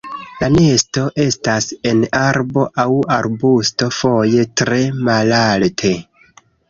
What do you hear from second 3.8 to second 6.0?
foje tre malalte.